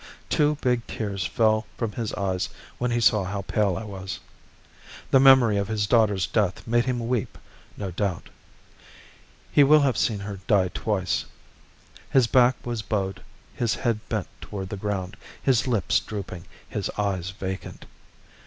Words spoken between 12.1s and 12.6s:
back